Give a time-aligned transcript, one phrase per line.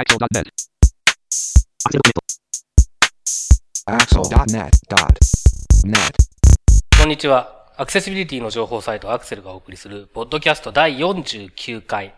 [0.00, 0.48] Axel.net.
[3.84, 4.72] Axel.net.net.
[6.98, 7.66] こんにちは。
[7.76, 12.14] アクセシビリティの情報サイトアクセルがお送りする、ポッドキャスト第49回。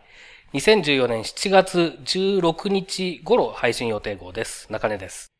[0.52, 4.70] 2014年7月16日頃配信予定号です。
[4.70, 5.32] 中根です。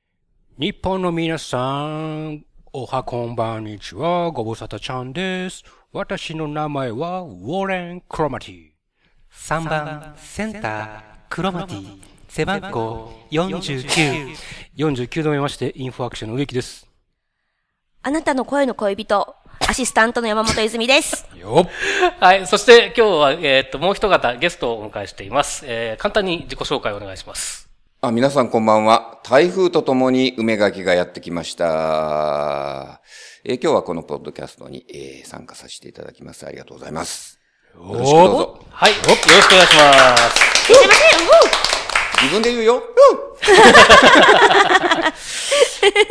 [0.59, 5.63] 日本の皆さん、おはこんばんにちは、ご無沙汰ちゃんです。
[5.93, 8.71] 私の名前は、ウォーレン・クロマティ。
[9.33, 14.35] 3番センタークロマティ背番号49
[14.79, 16.89] 49度目まして、インフォアクションの植木です。
[18.01, 19.37] あなたの声の恋人、
[19.69, 21.27] アシスタントの山本泉です。
[21.39, 21.69] よっ
[22.21, 22.47] はい。
[22.47, 25.67] そして今日は、えーっと、もう一方ゲストをお迎えしています。
[25.67, 27.69] えー、簡単に自己紹介をお願いします。
[28.01, 29.21] あ、皆さんこんばんは。
[29.25, 33.03] 台風とともに梅垣がやってきました。
[33.45, 36.47] えー今日はこのポッドキャストに、えー参加させていただきます。
[36.47, 37.39] ありがとうございます。
[37.75, 38.65] よろしくどうぞ。
[38.71, 38.93] はい。
[38.93, 41.82] よろしくお願いします。
[42.23, 42.83] 自分で言うよ。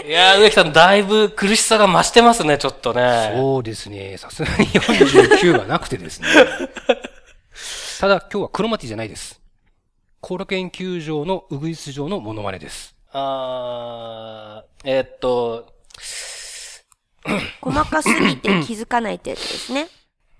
[0.06, 3.32] いやー、植木さん、だいぶ苦しさが増してますね、ちょっとね。
[3.36, 4.18] そうですね。
[4.18, 6.28] さすがに49がなくてですね。
[8.00, 9.40] ただ、今日はクロマティじゃないです。
[10.20, 12.94] 後楽園球場のウグイス状のモノマネです。
[13.14, 15.74] あー、えーっと、
[17.62, 19.88] 細かすぎて気づかないってやつですね。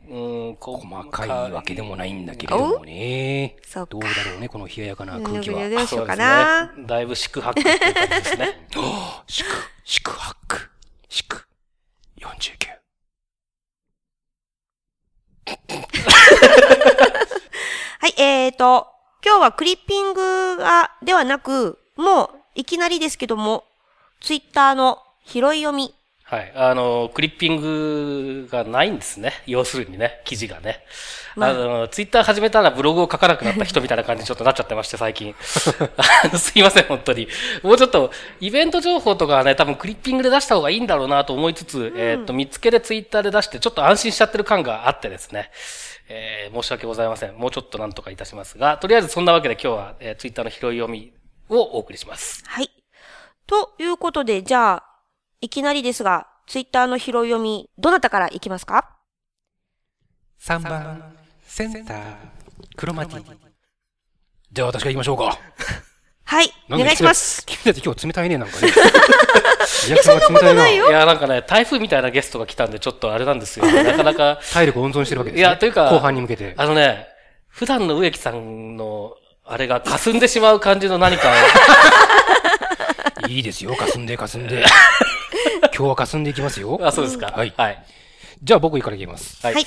[0.08, 3.56] うーん、こ細かいわけでもないんだけれどもね。
[3.64, 5.64] そうかどうだろうね、この冷ややかな空気は。
[5.66, 6.88] うんどうしようかそうなね。
[6.88, 8.68] だいぶ四苦八苦っていう感じですね。
[9.28, 9.50] 四苦、
[9.86, 10.72] 四苦八苦、
[11.10, 11.48] 四苦、
[12.20, 12.72] 49。
[18.00, 18.88] はい、えーと、
[19.24, 23.66] 今日はクリッピングが、ではなく、もう、いきなりですけども、
[24.20, 25.94] ツイッターの拾い読み。
[26.32, 26.54] はい。
[26.56, 29.34] あの、クリッピングがないんですね。
[29.48, 30.80] 要するにね、記事がね。
[31.36, 35.36] まああの、ツイッター始めたらブログを書かなくなった人みたいな感じにちょっとなっちゃってまして、最近。
[36.24, 37.28] あのすいません、本当に。
[37.64, 45.52] もうちょっと、イベント情報とかはね、多分クリッピングで出した方がいいんだろうなと思いつつ、えっと、見つけでツイッターで出して、ちょっと安心しちゃってる感があってですね。
[46.08, 47.36] えー申し訳ございません。
[47.36, 51.12] もうちょっとなんとかいたしますが、とりあえずそんなわけで今日は、えー、ツイッターの拾い読み
[51.50, 52.42] をお送りします。
[52.48, 52.72] はい。
[53.48, 54.91] ということで、じゃあ、
[55.44, 58.96] いきなりですが、ツイッターの拾い読み、どなたからいきますか
[60.40, 62.16] ？3番センター
[62.76, 63.24] クロマティ
[64.52, 65.40] じゃあ私が言いましょうか。
[66.26, 67.44] はい、おなんで願いします。
[67.48, 68.72] 君たち今日冷たいね、なんかね。
[69.88, 70.70] リアクションが冷たいな。
[70.70, 73.66] いや、なんかね、台風みたいなゲストが来たんで、ちょっとあれなんですよ。
[73.84, 75.48] なかなか、体力温存してるわけです、ね。
[75.48, 76.54] いやというか後半に向けて。
[76.56, 77.08] あのね、
[77.48, 81.34] 普段の植木さんの、あれが霞んでしまう感じの何か
[83.28, 84.64] いいですよ、霞んで霞んで。
[85.62, 86.82] 今日は霞んでいきますよを。
[86.86, 87.28] あ、そうですか。
[87.28, 87.86] はいはい。
[88.44, 89.46] じゃあ僕から言います。
[89.46, 89.56] はい。
[89.56, 89.64] はい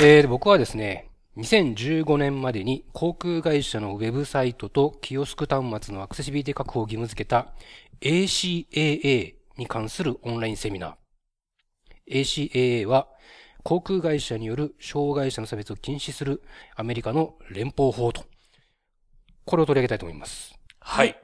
[0.00, 7.52] えー、僕はですね、2015年までに航空会社のウェブサイトとキオスク端末のアクセシビリティ確保を義務付けた
[8.00, 12.20] ACAA に関するオンラインセミナー。
[12.22, 13.08] ACAA は
[13.62, 16.42] 航空会社による障害者の差別を禁止する
[16.76, 18.24] アメリカの連邦法と。
[19.46, 20.54] これを取り上げたいと思います。
[20.80, 21.16] はい。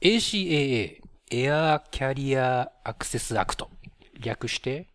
[0.00, 0.99] ACAA、
[1.32, 3.70] エアーキャリアアクセスアクト。
[4.18, 4.88] 略して、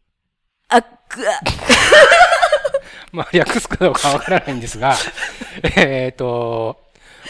[0.68, 1.32] あっぐわ
[3.14, 4.96] まあ、略すかどうかわからないんですが、
[5.78, 6.78] えっと、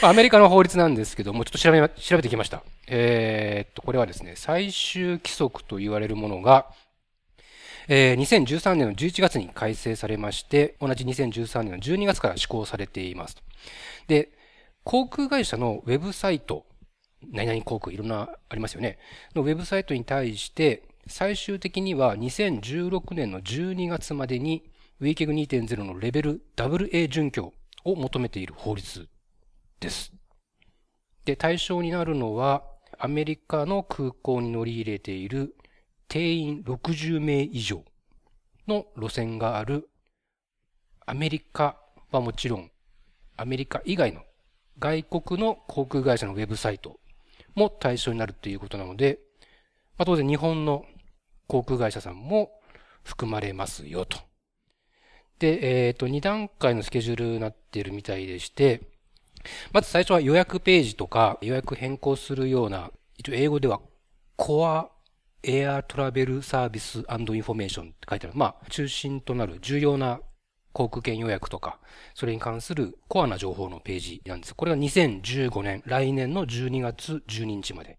[0.01, 2.63] まあアメリカの法律なんですけども、ちょっと調べま、調べてきました。
[2.87, 6.65] えっと、これはですね、最終規則と言われるものが、
[7.87, 13.37] えー2013年の11月に改正されまして、同じ2013年の12月から施行されています。
[14.07, 14.29] で、
[14.83, 16.65] 航空会社のウェブサイト、
[17.31, 18.97] 何々航空いろんなありますよね。
[19.35, 24.63] のウェブサイトに対して、最終的には2016年の12月までに
[25.01, 27.53] WCAG 2.0のレベル AA 準拠
[27.83, 29.07] を求めている法律
[29.79, 30.11] です。
[31.25, 32.63] で、対象になるのは、
[32.97, 35.55] アメリカの空港に乗り入れている
[36.07, 37.83] 定員60名以上
[38.67, 39.89] の路線がある
[41.05, 41.77] アメリカ
[42.11, 42.71] はもちろん、
[43.37, 44.21] アメリカ以外の
[44.79, 46.99] 外国の航空会社のウェブサイト
[47.55, 49.19] も対象になるということなので、
[49.97, 50.85] まあ、当然日本の
[51.47, 52.51] 航空会社さんも
[53.03, 54.19] 含まれますよと。
[55.39, 58.81] で、えっ、と、2段階のスケジュールになっているみたいでして、
[59.71, 63.79] まず最初は予約ページとか予約変更するような、一応英語では
[64.37, 64.87] Core
[65.43, 68.35] Air Travel Service and Information って書いてある。
[68.35, 70.19] まあ、中心となる重要な
[70.75, 71.79] 航空券予約とか、
[72.13, 74.53] それに関するコアな情報のページなんです。
[74.53, 77.97] これが2015年、来年の12月12日まで。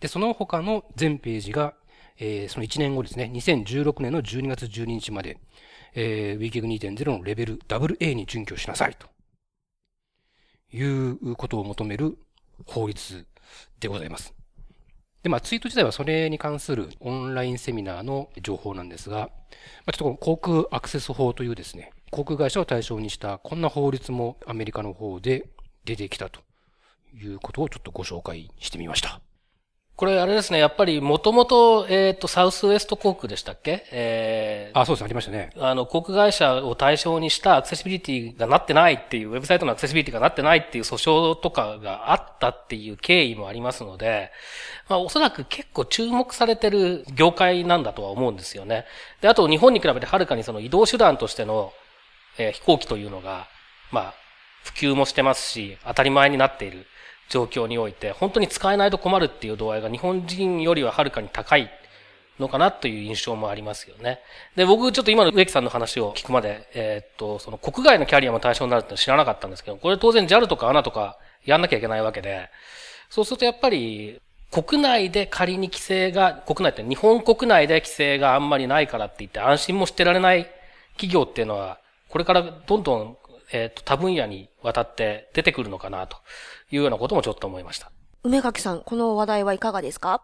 [0.00, 1.74] で、その他の全ページが、
[2.18, 5.38] えーその1年後ですね、2016年の12月12日まで、
[5.94, 9.06] えー、WCAG 2.0のレベル AA に準拠しなさいと。
[10.74, 12.16] いうことを求める
[12.66, 13.26] 法律
[13.80, 14.41] でございます。
[15.22, 19.28] で、まあ、ツイート自体はそれに関するオンラインセミナーの情報なんですが、ま
[19.86, 25.48] あ、ちょっと航空アクセス法というですね、航空会社を対象にしたこんな法律もアメリカの方で
[25.84, 26.40] 出てきたと
[27.14, 29.20] いうことをちょっとご紹介してみました。
[29.94, 33.86] これあれですね、やっぱりもともと、えっ、と、サウスウエスト航空でしたっけ？
[33.92, 35.52] えー、あ、そうです、ありましたね。
[35.58, 40.96] あの、航空会社を対象にしたアクセシビリティがなってないっていう、ウェブサイトのアクセシビリティがなってないっていう訴
[41.34, 44.30] 訟とかがあったっていう経緯もありますので、
[44.88, 48.86] まあおそらく結構注目されてる業界なんだとは思うんですよね。
[49.20, 51.72] で、あと日本に比べてはるかにその移動手段としての、
[52.38, 53.46] えー飛行機というのが、
[53.92, 54.14] まあ、
[54.64, 56.86] 普及もしてますし、当たり前になっている
[57.32, 61.70] 状況において、本当に使えないと困るっていう度合いが日本人よりははるかに高い
[62.38, 64.20] のかなという印象もありますよね。
[64.54, 72.50] で、僕ちょっと今の植木さんの話を聞くまで、えーっと、その国外のキャリアも対象になるって知らなかったんですけど、これ当然 JAL とか ANA とかやんなきゃいけないわけで、
[73.08, 74.20] そうするとやっぱり、
[74.50, 80.46] 国内で仮に規制が、国内って日本国内で規制があんまりないからって言って安心もしてられない
[80.96, 81.78] 企業っていうのは、
[82.08, 83.16] これからどんどん、
[83.52, 86.16] えーっと、多分野にわたって出てくるのかなと
[86.70, 87.92] いうようなこともちょっと思いました。
[88.24, 90.22] 梅垣さん、この話題はいかがですか？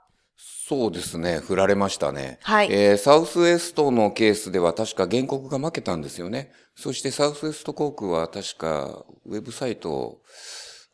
[0.68, 1.40] そうですね。
[1.40, 2.38] 振られましたね。
[2.42, 6.52] はいえーサウスウエストのケースでは確か原告が負けたんですよね。
[6.76, 10.22] そしてサウスウエスト航空は確かウェブサイトを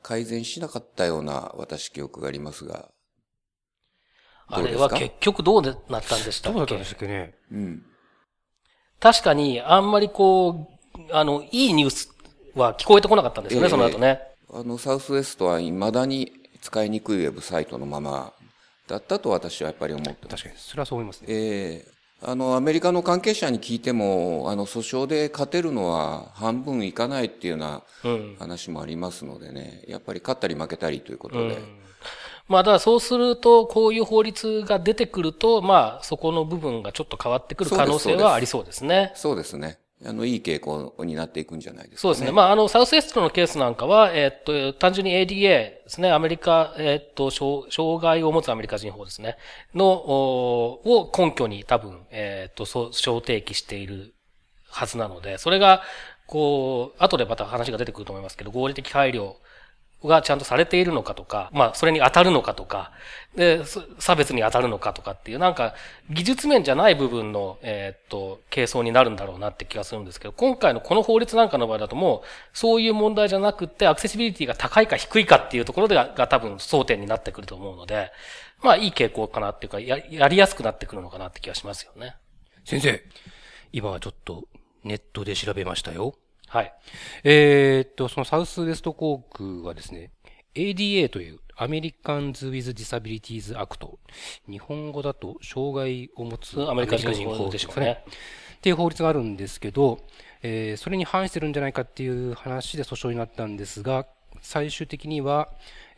[0.02, 2.90] 改善しなかったような私記憶がありますが。
[4.46, 4.94] あれどうですか？
[4.94, 7.34] は結局どうなったんでしたっけどうだったんでしたっけね。
[7.52, 7.82] うん。
[9.00, 10.69] 確かに、あんまりこ
[11.10, 12.13] う、あの、いいニュース
[12.55, 14.21] は聞こえてこなかったんですよね、ええその後ね。
[14.53, 18.33] あの、サウスウエストは未だに使いにくいウェブサイトのまま
[18.87, 20.43] だったと私はやっぱり思ってます。
[20.43, 21.27] 確かに、それはそう思いますね。
[21.31, 21.95] ええ
[22.27, 28.37] あの、アメリカの関係者に聞いても、あの、訴訟で勝てるのは半分いかないっていうようなうん。
[28.39, 31.59] 話もありますのでね、やっぱり勝ったり負けたりということで、
[32.49, 39.12] まあ、だからそうすると、こういう法律が出てくると、まあ、そこの部分がちょっと変わってくる可能性はありそうですね。
[39.17, 39.79] そうですね。
[40.06, 42.33] あの、いい傾向になっていくんじゃないですか、そうですね。
[42.33, 46.12] まあ、あの、サウスエストのケースなんかは、えーっと、単純に ADA ですね。
[46.12, 49.37] アメリカ、えーっと、障障害を持つアメリカ人法ですね。
[49.75, 54.15] の、を根拠に多分、えーっと、そう、小提起している
[54.69, 55.83] はずなので、それが、
[56.27, 59.35] こう、後でまた話が出てくると思いますけど、合理的配慮
[60.09, 62.93] がちゃんとされているのかとか、まあ、それに当たるのかとか、
[63.37, 63.62] で、
[63.99, 65.75] 差別に当たるのかとかっていう、なんか、
[66.11, 78.12] 技術面じゃない部分の、えーっと、係争になるんだろうなって気がするんですけど、今回のこの法律なんかの場合だともう、そういう問題じゃなくって、アクセシビリティが高いか低いかっていうところでがが多分争点になってくると思うので、
[78.62, 82.17] まあ、いい傾向かなっていうか、や、やりやすくなってくるのかなって気がしますよね。
[82.65, 83.03] 先生、
[83.73, 84.45] 今はちょっと
[84.85, 86.15] ネットで調べましたよ。
[86.49, 86.75] はい。
[87.25, 90.11] えーっと、そのサウスウエスト航空はですね、
[90.55, 93.99] ADA という Americans with Disabilities Act。
[94.49, 98.05] 日本語だと、障害を持つアメリカ人法でしょうね。
[98.56, 100.00] っていう法律があるんですけど、
[100.43, 104.06] えーそれに反してるんじゃないかっていう話で訴訟になったんですが、
[104.41, 105.49] 最終的には、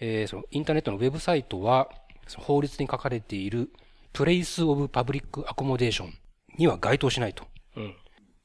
[0.01, 1.91] えーそのインターネットのウェブサイトは、
[2.39, 3.71] 法律に書かれている
[4.13, 6.11] Place of Public Accommodation
[6.57, 7.45] には該当しないと
[7.77, 7.95] うん。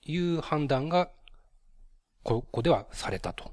[0.05, 1.10] いう判断が、
[2.24, 3.51] ここではされたと。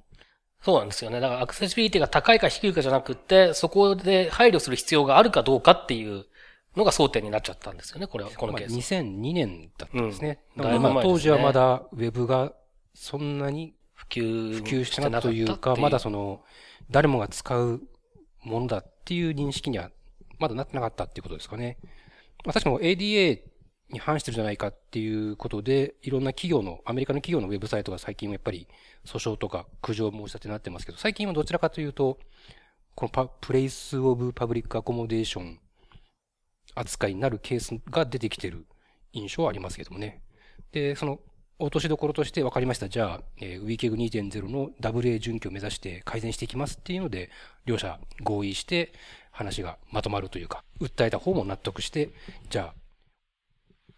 [0.63, 1.21] そうなんですよね。
[1.21, 6.27] だからアクセシビリティが高いか低いかじゃなくって、そこで配慮する必要があるかどうかっていう
[6.77, 8.95] のが争点になっちゃったんですよね、これは、このまあ、ケース。
[8.95, 10.41] 2002年だったんですね。
[10.57, 12.53] うんだいぶ前ですね当時はまだウェブが
[12.95, 16.43] そんなに普及普及してなかったというか、まだその、
[16.91, 17.83] 誰もが使う
[18.43, 19.91] ものだっていう認識には、
[20.39, 21.79] まだなってなかったっていうことですかね。
[22.45, 23.43] まあ確かに ADA
[23.91, 28.69] に反してるじゃないかっていうことで、いろんな企業の、アメリカの企業のウェブサイトが最近はやっぱり
[29.05, 32.19] 訴訟とか苦情申し立てになってますけど、最近はどちらかというと、
[32.95, 35.59] このパ Place of Public Accommodation
[36.75, 38.67] 扱いになるケースが出てきてる
[39.13, 40.21] 印象はありますけどもね。
[40.73, 41.21] で、その、
[41.61, 42.89] 落としどころとして分かりました。
[42.89, 47.31] じゃあ、えー、ウィーケグ2.0の WA 準拠を目指して改善していきますっていうので、
[47.65, 48.93] 両者合意して
[49.33, 52.11] 話がまとまるというか、訴えた方も納得して、
[52.49, 52.88] じゃあ、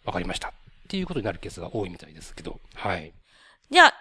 [0.04, 0.48] 分かりました。
[0.48, 0.52] っ
[0.88, 3.12] ていうことになるケースが多いみたいですけど、はい。
[3.70, 3.94] じゃあ、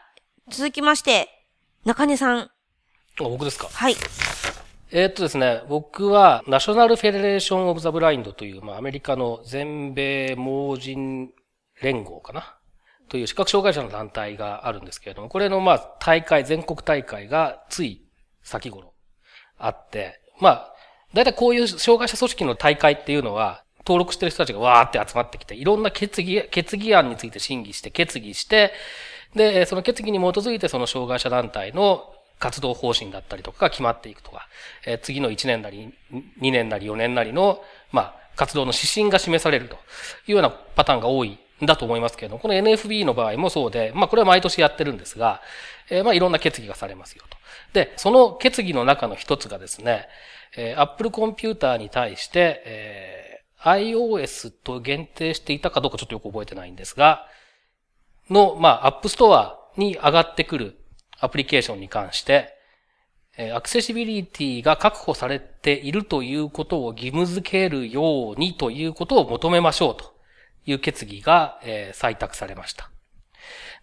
[0.50, 1.30] 続きまして、
[1.86, 2.40] 中根さん。
[2.40, 2.50] あ
[3.20, 3.68] 僕ですか？
[3.72, 3.96] はい。
[4.92, 11.30] えーっとですね、僕は、 National Federation of the Blind という、まあ、アメリカの全米盲人
[11.82, 12.56] 連合かな？
[13.08, 18.04] という視覚障害者の団体があるんですけれども、これの、まあ、大会、全国大会がつい
[18.42, 18.94] 先頃
[19.58, 20.74] あって、まあ、
[21.14, 28.74] だいたいこういう障害者組織の大会っていうのは、登録してる人たちがわーって集まってきて、いろんな決議、決議案について審議して、決議して、
[29.36, 34.48] で、その決議に基づいてその障害者団体の活動方針だったりとかが決まっていくとか、
[34.86, 35.94] え次の1年なり、
[36.42, 39.76] 2年なり4年なりの、まあ、活動の指針が示されると
[40.28, 45.42] いうようなパターンが多いんだと思いますけれども、この NFB の場合もそうで、まあ、これは毎年やってるんですが、
[45.90, 47.38] えまあ、いろんな決議がされますよと。
[47.74, 50.08] で、その決議の中の一つがですね、
[50.56, 53.29] えー Apple コンピューターに対して、えー
[53.64, 57.28] iOS と限定していたかどうかちょっとよく覚えてないんですが、
[58.30, 60.80] の、まあ、App Store に上がってくる
[61.20, 62.56] アプリケーションに関して、
[63.54, 70.14] アクセシビリティが確保されているということを義務付けるようにということを求めましょうと
[70.66, 71.60] いう決議が、
[71.94, 72.90] 採択されました。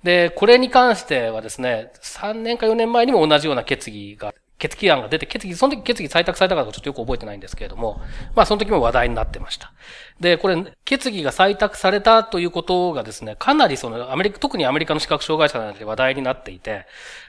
[0.03, 8.01] で、これに関してはですね、3年か4年前にも同じような決議が、決議案が出て、決議、その時決議採択されたかどうかちょっとよく覚えてないんですけれども、
[8.35, 9.73] まあその時も話題になってました。
[10.19, 16.87] で、これ、決議が採択されたということがですね、かなりそのアメリカ、特にアメリカの視覚障害者なので話題になっていて、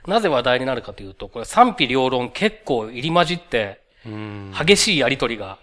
[0.07, 4.53] なぜ話題になるかというと、これ賛否両論結構入り混じって、うん。
[4.57, 5.57] 激しいやりとりが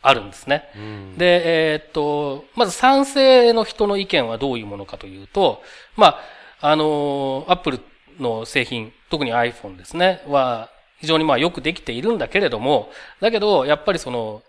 [0.00, 0.70] あるんですね。
[0.76, 5.62] うんで、えーっと、まず賛成の人の意見はどういうものかというと、
[5.96, 6.18] ま
[6.60, 7.80] あ、あの、アップル
[8.18, 12.90] の製品、特に iPhone ですね、は非常にまあよくできているんだけれども、
[13.20, 14.42] だけど、やっぱりその、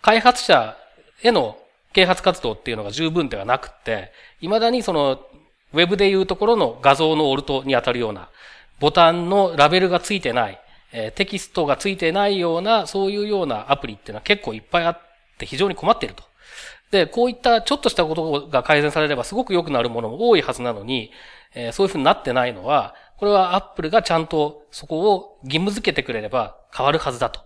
[0.00, 0.76] 開発者
[1.24, 1.58] への
[1.92, 5.20] 啓発活動っていうのが十分ではなくて、未だにその、
[5.72, 8.28] ウェブでいうところの画像のオルトに当たるような、
[8.78, 10.60] ボタンのラベルがついてない、
[10.92, 15.00] えテキストがついてないような、そういうようなアプリっていうのは結構いっぱいあっ
[15.36, 16.22] て非常に困っていると。
[16.92, 21.10] で、こういったちょっとしたことが改善されればすごく良くなるものも多いはずなのに、
[21.56, 27.40] えそういうふうになってないのは、これはアップルがちゃんとそこを義務付けてくれれば変わるはずだと。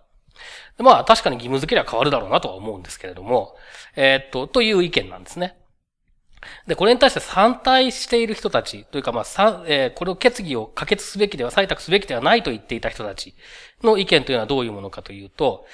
[0.78, 3.54] でまあ確かに義務付ければ変わるだろうなとは思うんですけれども、
[3.96, 5.56] えーっと、という意見なんですね。
[6.66, 13.34] で、これに対して反対している人たち、というかまあ、さえーこれを決議を可決すべきでは、採択すべきではないと言っていた人たち
[13.82, 15.66] の意見というのはどういうものかというと、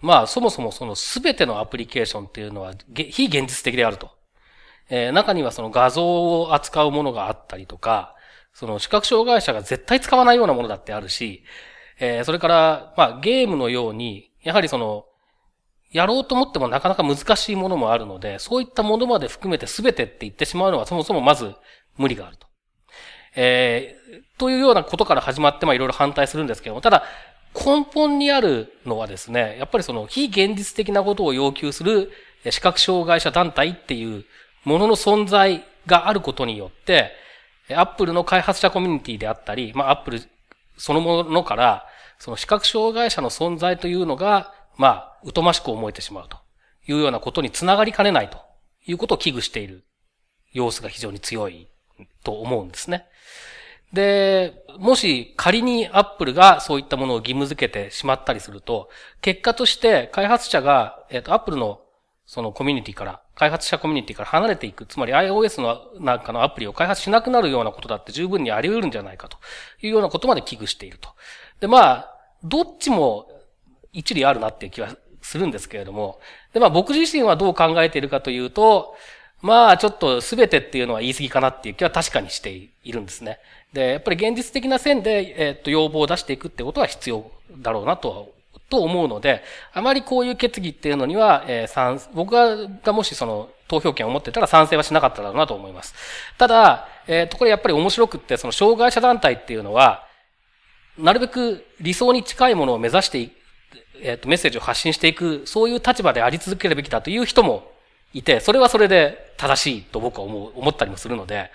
[0.00, 4.10] まあ、そもそもその全てのアプリケーションっていうのは非現実的であると。
[4.90, 8.13] えー中にはその画像を扱うものがあったりとか、
[8.54, 11.44] その視覚障害者が絶対使わないようなものだってあるし、
[11.98, 15.04] えーそれから、まあ、ゲームのように、やはりその、
[15.90, 21.54] やろうと思ってもなかなか難しいものもあるので、そういったものまで含めて全てって言ってしまうのはそもそもまず
[21.96, 22.46] 無理があると。
[23.36, 27.04] えーというようなことから始まって、まあいろいろ反対するんですけども、ただ、
[27.54, 32.10] 根本にあるのはですね、やっぱりその非現実的なことを要求する
[32.44, 34.24] えー視覚障害者団体っていう
[34.64, 37.12] ものの存在があることによって、
[37.70, 40.20] アップルの開発者コミュニティであったり、まあアップル
[40.76, 41.86] そのものから、
[42.18, 46.38] その視覚障害者の存在というのが、まあ、疎ましく思えてしまうと
[46.86, 48.38] いうようなことにつながりかねないと
[48.86, 49.84] いうことを危惧している
[50.52, 51.68] 様子が非常に強い
[52.22, 53.06] と思うんですね。
[53.92, 58.88] で、もし仮にアップルがそういったものを義務付けてしまったりすると、
[59.20, 61.80] 結果として開発者が、えっ、と、アップルの
[62.26, 69.38] そのコミュニティから、開発者コミュニティから離れていく、つまり iOS のなんかのアプリを開発しなくなるようなことだって十分にあり得るんじゃないかと
[69.82, 71.10] いうようなことまで危惧していると。
[71.60, 73.28] で、まあ、どっちも
[73.92, 76.20] 一理あるなっていう気はするんですけれども、
[76.52, 78.94] で、まあ僕自身はどう考えているかというと、
[79.40, 83.38] まあちょっと全てっていうのは言い過ぎかなっていう気は確かにしているんですね。
[83.72, 88.24] で、やっぱり現実的な線で、えっと、要望を出していくってことは必要だろうなとは
[88.74, 95.94] と思うので、あまりこういう決議っていうのには、えー賛僕がもしその投票権を持ってたら賛成はしなかっただろうなと思います。
[96.36, 100.04] ただ、えっ、と、これやっぱり面白くって、その障害者団体っていうのは、
[100.98, 103.30] なるべく理想に近いものを目指してい
[104.02, 107.70] えっ、と、メッセージを発信していく、そういう立場であり続けるべきだという人も
[108.12, 111.50] いて、それはそれで正しいと僕は思う、思ったりもするので、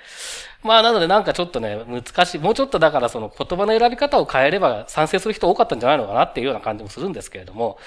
[0.62, 2.40] まあなのでなんかちょっとね、難しい。
[2.40, 7.78] もうちょっとだからその言葉の選び方を変えれば賛成する人多かったんじゃないのかなっていうような感じもするんですけれども、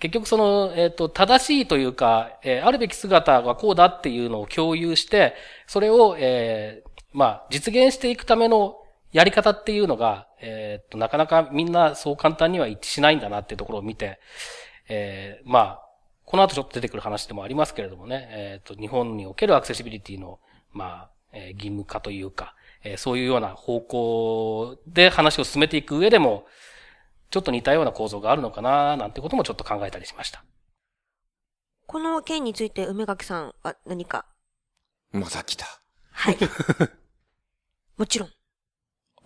[0.00, 5.34] 結局その、えっ、と、正しいというか、えあるべき姿がこうだっていうのを共有して、
[5.66, 8.76] それを、えまあ、実現していくための
[9.12, 14.18] やり方っていうのが、えっ、と、なかなかみんなそう簡単には一致しないんだなっていうところを見て、
[14.88, 15.80] えまあ、
[16.24, 20.40] この後ちょっと出てくる話でもありますけれどもね、えっ、と、日本におけるアクセシビリティの、
[20.72, 26.46] まあ、えー義務化というか、えーそういうような方向で話を進めていく上でも、
[27.30, 30.44] ちょっと似たような構造があるのかななんてこともちょっと考えたりしました。
[31.86, 34.26] この件について梅垣さんは何か？
[35.12, 35.66] また来た。
[36.12, 36.36] はい。
[37.98, 38.30] もちろん。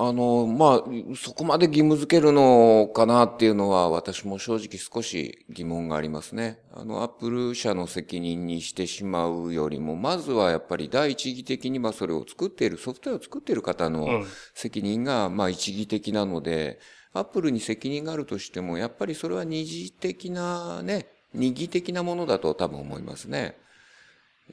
[0.01, 6.61] あの、まあ、そこまで義務付けるのかなっていうのは私も正直少し疑問がありますね。
[6.73, 16.79] あの、アップル社の責任にしてしまうよりも、まずはやっぱり第一義的にまあそれを作っている、ソフトウェアを作っている方のうん責任がまあ一義的なので、
[17.13, 23.57] アップルに責任があるとしても、やっぱりそれは二次的なね、二義的なものだと多分思いますね。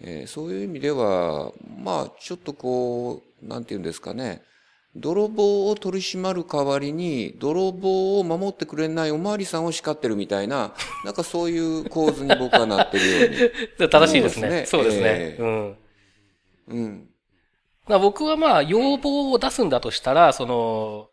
[0.01, 1.51] えーそういう意味では、
[1.83, 4.41] まあ、ちょっとこう、なんて言うんですかね、
[4.95, 10.73] 泥棒を取り締まる代わりに、泥棒を守ってくれないおまわりさんを叱ってるみたいな、
[11.03, 13.27] なんかそういう構図に僕はなってるよ
[13.77, 13.89] うに。
[13.89, 14.65] 正しいですね。
[14.65, 15.07] そううですすね。
[15.09, 15.77] えうん。
[16.67, 17.09] うん。
[17.87, 21.09] まあ僕はまあ、要望を出すんだとしたら、その、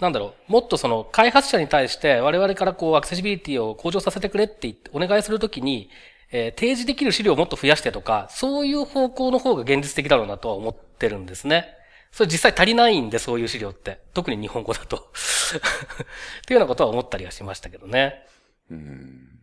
[0.00, 5.88] なんだろう、もっとその開発者に対して我々からこうアクセシビリティを向上させてくれって言ってお願いするときに、
[6.32, 11.66] えー提示できる資料をもっと増やしてとか、そういう方向の方が現実的だろうなとは思ってるんですね。
[12.14, 14.00] それ実際足りないんで、そういう資料って。
[14.14, 14.96] 特に日本語だと。
[15.10, 18.24] っていうようなことは思ったりはしましたけどね。
[18.70, 19.40] うん。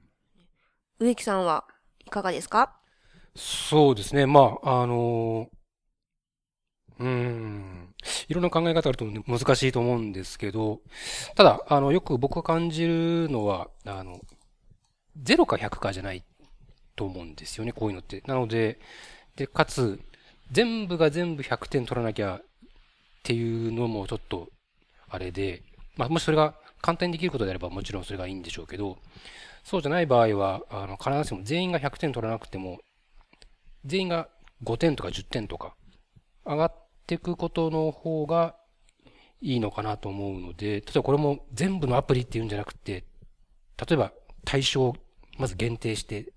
[0.97, 1.65] 植木さんは
[2.05, 2.79] いかがですか？
[3.35, 4.25] そうですね。
[4.25, 5.49] まあ、あの
[6.97, 7.93] うーん。
[8.29, 10.79] いろんな考え方あると難しいと思うんですけど、
[11.35, 14.21] ただ、あの、よく僕が感じるのは、あの、
[15.21, 16.23] 0か100かじゃない
[16.95, 18.21] と思うんですよね、こういうのって。
[18.27, 18.79] なので、
[19.35, 19.99] で、かつ、
[20.51, 22.41] 全部が全部100点取らなきゃ
[23.21, 24.49] っていうのもちょっと、
[25.09, 25.63] あれで、
[25.95, 28.97] まあ、もしそれが簡単にできることであればもちろんそれがいいんでしょうけど、
[29.63, 32.79] そうじゃない場合は、あの、必ずしも全員が100点取らなくても、
[33.85, 34.29] 全員が
[34.63, 35.75] 5点とか10点とか
[36.45, 38.55] 上がっていくことの方が
[39.41, 43.05] いいのかなと思うので、例えばこれも全部のアプリっていうんじゃなくて、
[43.77, 44.11] 例えば
[44.45, 44.95] 対象を
[45.37, 46.31] まず限定して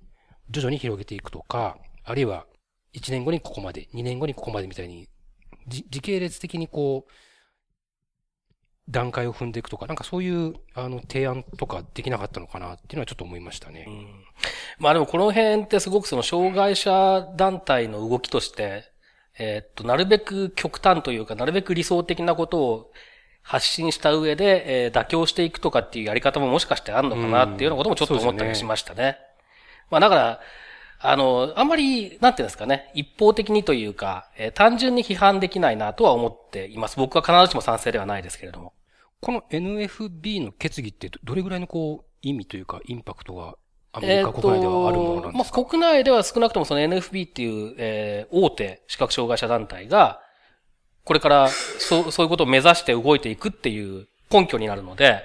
[0.50, 2.46] 徐々に広げていくとか、あるいは
[2.94, 5.08] 1年後にここまで、2年後にここまでみたいに、
[5.66, 7.12] 時系列的にこう、
[8.88, 13.87] 段階を踏んでいくとか、なんかそういう、あの、提案とかできなかったのかなっていうのはちょっと思いましたね。
[14.78, 18.84] まあでもこの辺ってすごくその障害者団体の動きとして、
[19.38, 22.93] えーっと、なるべく極端というか、なるべく理想的なことを
[23.43, 29.19] 発信した上で、えー妥協していくとかっていうやり方ももしかしてあるのかなっていうようなこともちょっと思ったりしましたね。
[29.91, 30.41] まあだから、
[31.06, 36.97] あの、あんまり、なんていうんですかね、一方的にというか、えー単純に批判できないなとは思っています。
[36.97, 38.73] 僕は必ずしも賛成ではないですけれども。
[39.21, 43.54] この NFB の決議ってどどれぐらいのこう、意味というか、インパクトが
[43.93, 50.21] アメリカ国内ではあるものなんですか、まあ、国内では少なくともその NFB っていう、えー大手視覚障害者団体が、
[51.04, 55.23] これからそう、そういうことを目指して動いていくっていう根拠になるので、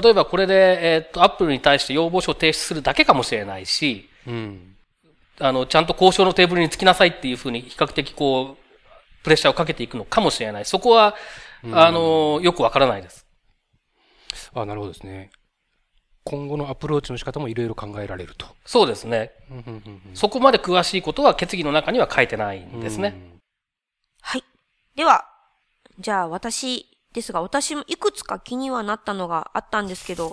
[0.00, 4.73] 例えばこれで、えーっと、アップルに対して要望書を提出するだけかもしれないし、うん。
[5.40, 10.64] あの、ちゃんと交渉のテーブルにつきなさいっていうふうに比較的こう、プレッシャーをかけていくのかもしれない。
[10.64, 11.14] そこは、
[11.72, 13.26] あの、よくわからないです。
[14.54, 15.30] あ、なるほどですね。
[16.24, 18.46] 今後のアプローチの仕方もいろいろ考えられると。
[18.64, 19.32] そうですね。
[20.14, 23.14] そこまで詳しいことは決議の中には書いてないんですね。
[24.22, 24.44] はい。
[24.96, 25.26] では、
[25.98, 30.32] じゃあ私ですが、私もいくつか気にはなったのがあったんですけど、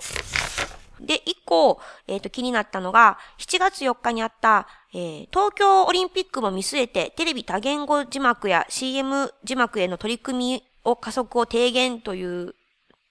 [1.06, 12.54] で、一個、えっ、と、気になったのが、7月4日にあった、えー東京オリンピックも見据えて、テレビ多言語字幕や CM 字幕への取り組みを加速を低減という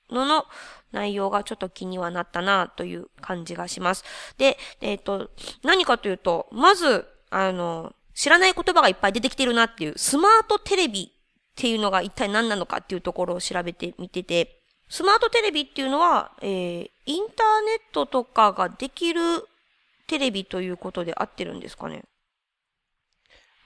[0.09, 0.45] のの
[0.91, 4.03] 内容がちょっと気にはなったなという感じがします。
[4.37, 5.31] で、えっ、と、
[5.63, 14.60] 何かというと、まず、あの、知らない言葉がいっぱい出てきてるなっていう、スマートテレビっていうのが一体何なのかっていうところを調べてみてて、
[14.91, 19.47] スマートテレビっていうのは、えー、インターネットとかができる
[20.05, 22.03] テレビということで合ってるんですかね？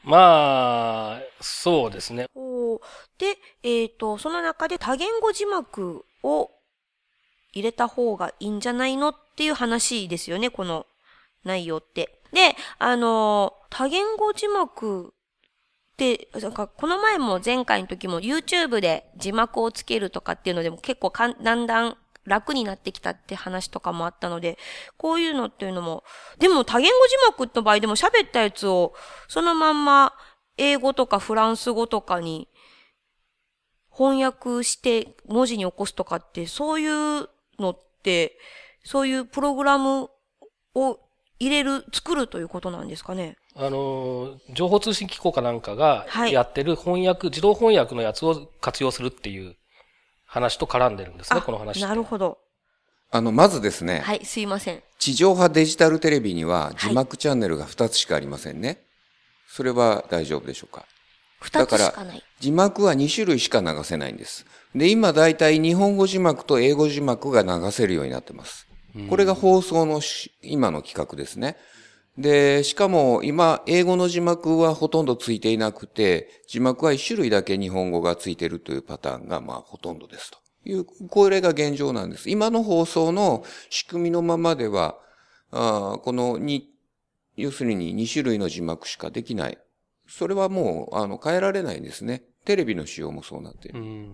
[0.04, 2.28] まあ、そうですね。
[3.18, 6.52] で、えっ、と、その中で多言語字幕を
[7.54, 10.86] 入れた方がいいんじゃないのっていう話ですよね、この
[11.44, 12.22] 内容って。
[12.34, 15.15] で、あのー多言語字幕
[15.96, 24.58] って、なんかこの前も前回の時も YouTube で字幕をつけるとかっていうのでも結構かんだんだん楽になってきたって話とかもあったので、
[24.98, 26.04] こういうのっていうのも、
[26.38, 28.94] でも多言語字幕の場合でも喋ったやつを
[29.30, 30.14] そのまんま
[30.58, 32.50] 英語とかフランス語とかに
[33.90, 38.38] 翻訳して文字に起こすとかって、そういうのって、
[38.84, 40.10] そういうプログラム
[40.74, 41.00] を
[41.40, 43.38] 入れる、作るということなんですかね？
[43.56, 49.56] あの、情報通信機構かなんかがはいやってる翻訳、自動翻訳のやつを活用するっていう
[50.26, 51.82] 話と絡んでるんですね、この話。
[51.82, 52.38] なるほど。
[53.12, 54.84] あの、まずですね、はい、すいません。
[55.00, 58.82] 地上波デジタルテレビには字幕チャンネルが2つしかありませんね。
[59.48, 60.86] それは大丈夫でしょうか？
[61.40, 62.24] 二つしかない。
[62.40, 64.46] 字幕は2種類しか流せないんです。
[64.74, 68.68] で、今だいたい日本語字幕と英語字幕が流せるようになってます。
[69.10, 71.58] これが放送のし今の企画ですね。
[72.18, 82.30] で、しかも今、英語の字幕はほとんどついていなくて、字幕は1種類だけ日本語がついているというパターンが、まあ、ほとんどですという、これが現状なんです。
[82.30, 84.98] 今の放送の仕組みのままでは、
[85.52, 86.70] あーこのに、
[87.36, 89.58] 要するに2種類の字幕しかできない。
[90.08, 92.24] それはもう、あの、変えられないんですね。
[92.46, 93.80] テレビの仕様もそうなっている。
[93.82, 94.14] うん。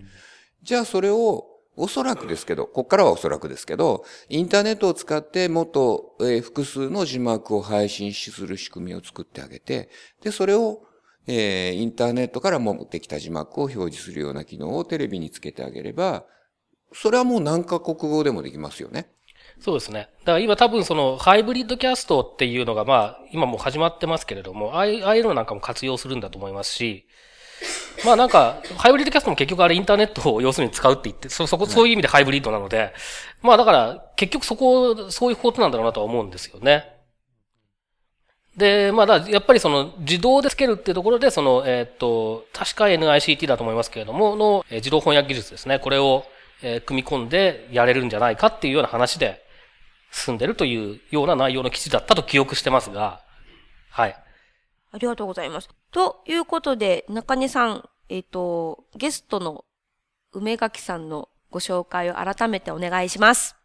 [0.63, 1.45] じゃあそれを、
[1.81, 9.89] おそらくですけど、こっからはおそらくですけど、インターネットを使ってもっと、えー複数の字幕を配信する仕組みを作ってあげて、
[10.21, 10.83] で、それを、
[11.25, 16.25] えーインターネットから持ってきた字幕を表示するような機能をテレビにつけてあげれば、
[16.93, 19.09] それはもう何カ国語でもできますよね。
[19.59, 20.09] そうですね。
[20.19, 27.07] だから今多分そのハイブリッドキャストっていうのがまあ今もう始まってますけれども、ああいうのなんかも活用するんだと思いますし、
[28.05, 32.93] まあなんか、ハイブリッドキャストも結局あれインターネットを要するに使うって言って、そ、そこ、そういう意味でハイブリッドなので、
[33.41, 36.85] まあだから結局そこ、そういうことなんだろうなとは思うんですよね。
[38.57, 45.79] で、まあだやっぱりその自動でつけるっていうところで、その、えーっと、確か NICT だと思いますけれども、の、えー自動翻訳技術ですね。
[45.79, 46.25] これを、
[46.61, 49.41] えー組み込んでやれるんじゃないかっていうような話で
[50.11, 53.21] 進んでるというような内容の記事だったと記憶してますが、
[53.89, 54.15] はい。
[54.91, 55.69] ありがとうございます。
[55.91, 59.63] ということで、中根さん、えっ、と、ゲストの
[60.33, 63.55] 梅垣さんのご紹介を改めてお願いします。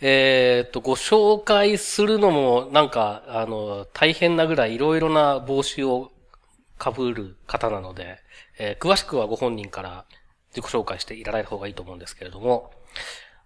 [0.00, 6.12] えっと、ご紹介するのも、なんか、あの、大変なぐらいいろいろな帽子を
[6.78, 8.18] 被る方なので、
[8.58, 10.06] えー詳しくはご本人から
[10.54, 12.70] 自己紹介していただい方がいいと思うんですけれども、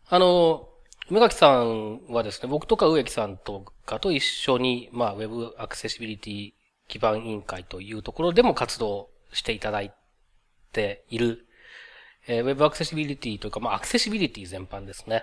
[0.08, 0.68] あの、
[1.08, 6.52] 梅垣さんはですね、僕とか植木さんとかと一緒に、まあ、ウェブアクセシビリティ
[6.90, 9.92] 基盤委員会というところでも活動していただい
[10.72, 11.46] ている、
[12.26, 15.22] えーウェブアクセシビリティというか、まあ、アクセシビリティ全般ですね。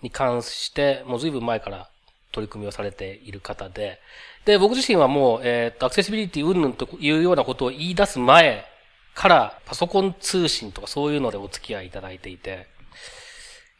[0.00, 1.90] に関して、もう随分前から
[2.30, 4.00] 取り組みをされている方で、
[4.44, 8.64] で、僕自身はもう、えっ、と、アクセシビリティ云々というようなことを言い出す前
[9.14, 12.68] から、パソコン通信とかそういうのでお付き合いいただいていて、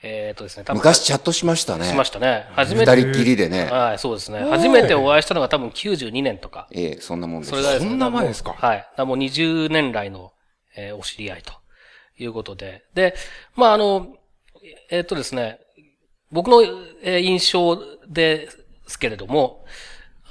[0.03, 1.85] えっ、とですね、昔チャットしましたね。
[1.87, 2.47] しましたね。
[2.53, 2.91] 初めて。
[2.95, 3.65] 二人っきりでね。
[3.65, 4.41] はい、そうですね。
[4.49, 6.69] 初めてお会いしたのが多分92年とか。
[6.71, 7.51] ええそんなもんです。
[7.51, 8.53] それがですねそんな前ですか？
[8.53, 8.87] はい。
[8.99, 10.33] もう20年来の、
[10.77, 11.53] えーお知り合いと
[12.17, 12.85] いうことで。
[12.95, 13.15] で、
[13.57, 14.07] まあ、あの、
[14.91, 15.59] えーっとですね、
[16.31, 16.63] 僕の、
[17.03, 17.77] えー印象
[18.09, 18.49] で
[18.87, 19.65] すけれども、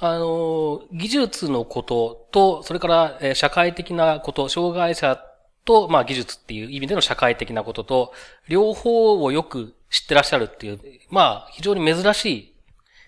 [0.00, 5.22] あの、技術のことと、それから、えー社会的なこと、障害者
[5.68, 8.14] と、まあ、技術っていう意味での社会的なことと、
[8.48, 12.54] 両方をよく知ってらっしゃるっていう、まあ、非常に珍しい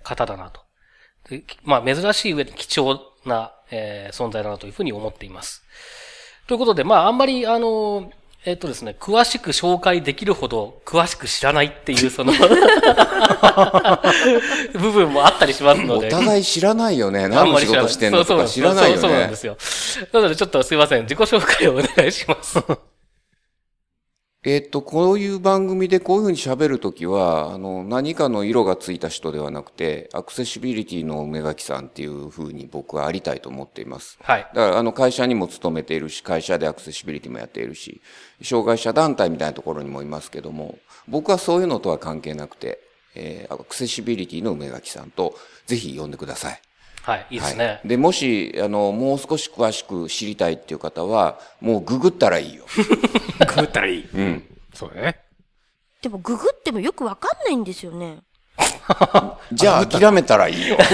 [0.03, 0.61] 方だなと。
[1.31, 5.63] でまあ、珍しい上で貴重な、えー存在だなというふうに思っています。
[6.49, 8.13] ということで、まあ、あんまり、あの、
[8.47, 12.33] えっとですね、詳しく紹介できるほど詳しく知らないっていう、その、
[14.73, 16.09] 部分もあったりしますのおで。
[16.09, 17.25] 互い知らないよね。
[17.25, 19.37] あ何のんまり知らない仕事してんのとか知らないよそうそうなんねで。
[19.37, 19.59] すよ。
[20.13, 21.03] なので、ちょっとすいません。
[21.03, 22.59] 自己紹介をお願いします。
[24.43, 34.19] えっと、こういう番組でこういうふうに喋るときは、あの、何かの色がついた人ではなくて、アクセシビリティの梅垣さんっていうふうに僕はありたいと思っています。
[34.23, 34.49] はい。
[34.55, 38.01] だから、あの、会社にも勤めているし、会社でアクセシビリティもやっているし、
[38.43, 42.81] 障害者団体みたいなところにもいますけども、僕はそういうのとは関係なくて、
[43.15, 45.35] えーアクセシビリティの梅垣さんと、
[45.67, 46.61] ぜひ呼んでください。
[47.03, 47.27] はい。
[47.31, 47.89] いいですはねい。。
[47.89, 52.65] で、もし、あの、もう少し詳しく知りたいっていう方は、もうググったらいいよ。
[53.57, 54.09] グったらいい。
[54.13, 54.59] うん。
[54.75, 55.21] そうだね。
[56.03, 58.21] でもググってもよくわかんないんですよね。
[59.53, 60.77] じゃあ諦めたらいいよ。
[60.81, 60.89] なる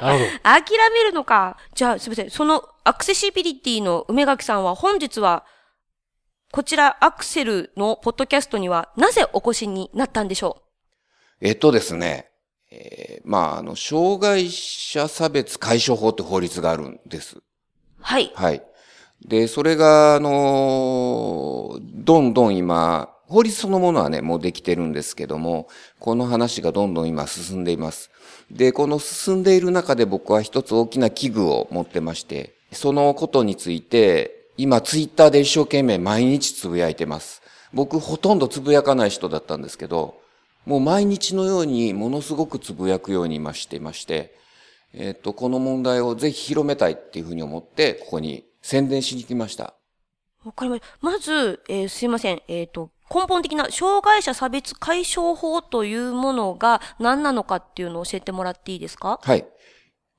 [0.00, 0.18] ほど。
[0.42, 1.56] 諦めるのか。
[1.74, 2.30] じゃあ、すみません。
[2.30, 5.44] そのアクセシビリティの梅垣さんは本日は、
[6.52, 10.62] こちらアクセルのポッドキャストにはなぜお越しになったんでしょ
[11.40, 12.30] えっとですね、
[12.70, 17.38] えーまあ、あの、障害者差別解消法って法律があるんです。
[17.38, 17.42] う
[18.00, 18.32] はい。
[18.34, 18.62] はい。
[19.24, 28.10] で、それが、あの、どんどん今、法律そのものはね、もうできてるんですけども、この話がどんどん今進んでいます。
[28.50, 37.42] で、この進んでいる中で僕は一つ大きな器具を持ってまして、そのことについて、今ツイッターで一生懸命毎日つぶやいてます。
[37.72, 40.14] 僕ほとんどつぶやかない人だったんですけど、
[40.66, 44.34] もう毎日のようにものすごくつぶやくように今していまして、
[44.92, 49.74] えっ、と、この問題をぜひ広めたいっていうふうに思って、ここに宣伝しに来ました。
[50.44, 50.86] わかりました。
[51.00, 52.42] まず、えーすいません。
[52.48, 59.20] えっ、と、根本的な障害者差別解消法というものが何なのかっていうのを教えてもらっていいですか？
[59.22, 59.46] はい。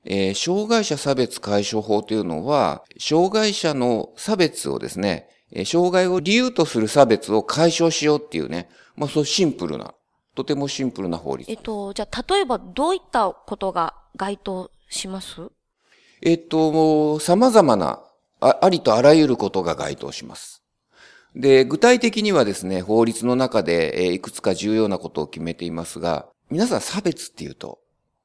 [0.04, 9.92] えー障害者差別解消法というのは、障害者の差別をですね、えー障害を理由とする差別を解消しようっていうね、まあそうシンプルな、
[10.38, 15.50] とてもシンプルな法律えっと、じゃあ、例えばどういったことが該当します？
[16.22, 18.00] えっと、もう様々な
[18.40, 20.62] あ、ありとあらゆることが該当します。
[21.34, 27.80] で、具体的にはですね、法律の中で、えーいくつか重要なことを決めていますが、皆さん差別っていうと、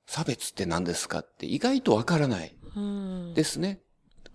[0.06, 3.34] 差別って何ですかって意外とわからないうん。
[3.34, 3.80] ですね。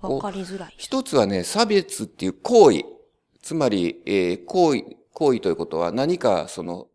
[0.01, 0.75] わかりづらい。
[0.77, 2.85] 一つはね、差別っていう行為。
[3.41, 6.89] つまり、えー行為、行為ということは何かその、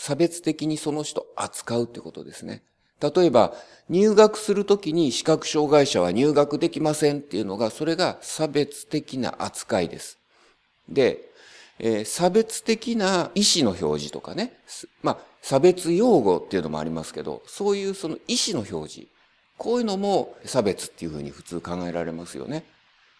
[0.00, 2.62] 差別的にその人扱うってことですね。
[3.02, 3.52] 例えば、
[3.90, 10.18] 入学するときに視覚障害者は入学できませんっていうのが、それが差別的な扱いです。
[10.88, 11.20] で、
[11.78, 14.54] えー差別的な意思の表示とかね、
[15.02, 19.10] まあ、差別用語っていうのもありますけど、そういうその意思の表示、
[19.58, 22.64] こういうのも差別っていうふうに普通考えられますよね。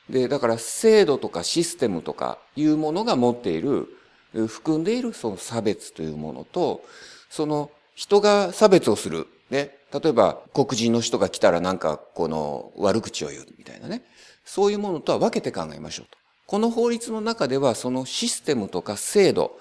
[0.08, 3.86] で、だから制度とかシステムとかいうものが持っている、
[4.32, 6.82] 含んでいるその差別というものと、
[7.28, 9.26] その人が差別をする。
[9.50, 9.76] ね。
[9.92, 14.02] 例えば黒人の人が来たらなんかこの悪口を言うみたいなね。
[14.44, 16.18] そういうものとは分けて考えましょうと。
[16.46, 19.58] この法律の中ではそのシステムとか制度、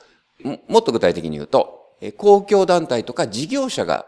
[0.67, 4.07] もっと具体的に言うと、公共団体とか事業者が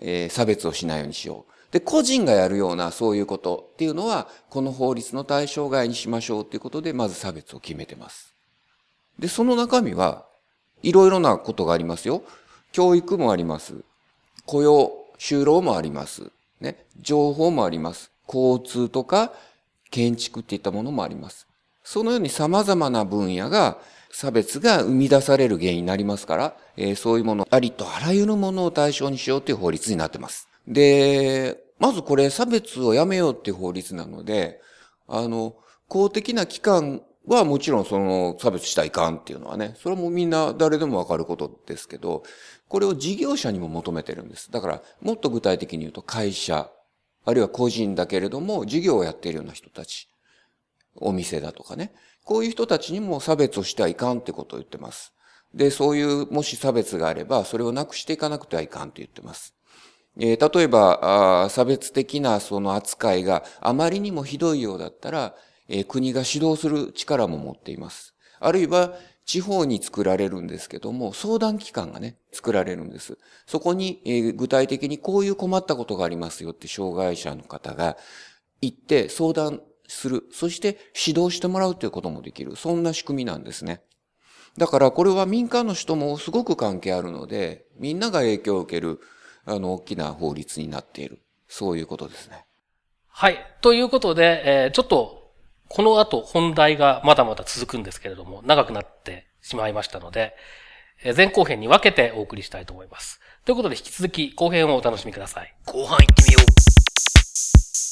[0.00, 1.72] えー差別をしないようにしよう。
[1.72, 8.33] で、個人がやるようなそういうことっていうのは、この法律の対象外にしましょうっていうことで、まず差別を決めてます。
[9.18, 10.24] で、その中身は、
[10.82, 12.22] いろいろなことがありますよ。
[12.72, 13.74] 教育もあります。
[14.46, 16.30] 雇用、就労もあります。
[16.60, 16.84] ね。
[17.00, 18.10] 情報もあります。
[18.26, 19.32] 交通とか
[19.90, 21.46] 建築っていったものもあります。
[21.82, 23.78] そのように様々な分野が
[24.10, 30.48] 差別が生み出される原因になりますから、えーそういうもの、ありとあらゆるものを対象にしようという法律になってます。
[30.66, 34.60] で、まずこれ差別をやめようっていう法律なので、
[35.08, 35.54] あの、
[35.88, 42.22] 公的な機関はもちろんその差別したらいかんっていうのはね、それもみんな誰でもわかることですけど、
[42.68, 44.50] これを事業者にも求めてるんです。
[44.50, 46.70] だから、もっと具体的に言うと会社、
[47.24, 50.08] あるいは個人だけれども、事業をやっているような人たち、
[50.96, 51.92] お店だとかね。
[52.24, 55.12] こういう人たちにも差別をしてはいかんってことを言ってます。
[55.54, 59.54] で、そういう、もし差別があれば、それをなくしていかなくてはいかんと言ってます。
[60.18, 65.34] えー例えばあ、差別的なその扱いがあまりにもひどいようだったら、
[65.68, 68.14] え国が指導する力も持っています。
[68.40, 73.16] あるいは、地方に作られるんですけども、相談機関がね、作られるんです。
[73.46, 77.96] そこに、えー具体的にこういう困ったことがありますよって障害者の方が
[78.60, 80.24] 行って相談する。
[80.30, 82.56] そして指導してもらうということもできる。
[82.56, 83.80] そんな仕組みなんですね。
[84.58, 89.00] だからこれは民間の人もすごく関係あるので、みんなが影響を受ける、
[89.46, 91.22] あの、大きな法律になっている。
[91.48, 92.44] そういうことですね。
[93.08, 93.38] はい。
[93.62, 95.23] ということで、えーちょっと、
[95.68, 100.34] この後本題がまだまだ続くんですけれども、長くなってしまいましたので、
[101.02, 103.20] えー前後編に分けてお送りしたいと思います。
[103.44, 105.54] ということで、引き続き後編をお楽しみください。
[105.66, 106.44] 後半行ってみよう。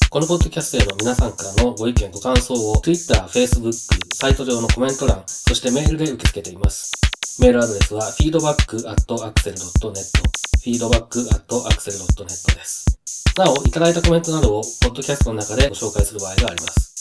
[0.09, 3.73] このポッドキャストへの皆さんからのご意見ご感想を Twitter、Facebook、
[4.15, 6.93] サイト上のコメント欄、そしてメールで受け付けています。
[7.41, 9.97] メールアドレスは feedback.axel.net
[10.65, 12.85] feedback.axel.net です。
[13.39, 16.92] なお、いただいたコメントなどをポッドキャストの中でご紹介する場合があります。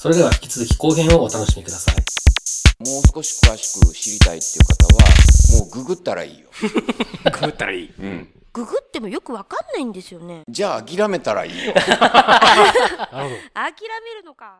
[0.00, 1.96] それでは引き続き後編をお楽しみください。
[1.96, 5.02] もう少し詳しく知りたいっていう方は、
[5.58, 6.48] もうググったらいいよ。
[7.38, 7.92] グったらいい。
[7.98, 8.28] うん。
[8.50, 10.44] ググってもよくわかんないんですよね。
[10.48, 11.74] じゃあ諦めたらいいよ。
[11.76, 11.84] 諦
[14.02, 14.58] めるのか。